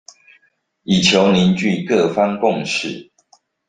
[0.81, 3.11] 以求凝聚各方共識